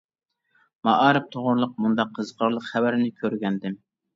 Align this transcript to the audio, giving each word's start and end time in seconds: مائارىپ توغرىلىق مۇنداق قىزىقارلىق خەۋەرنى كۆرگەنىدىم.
مائارىپ 0.87 1.27
توغرىلىق 1.35 1.75
مۇنداق 1.85 2.17
قىزىقارلىق 2.17 2.67
خەۋەرنى 2.73 3.15
كۆرگەنىدىم. 3.21 3.79